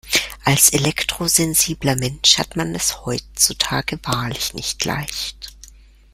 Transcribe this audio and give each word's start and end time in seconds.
Als 0.45 0.73
elektrosensibler 0.73 1.95
Mensch 1.95 2.39
hat 2.39 2.55
man 2.55 2.73
es 2.73 3.05
heutzutage 3.05 3.99
wahrlich 4.01 4.55
nicht 4.55 4.83
leicht. 4.83 5.55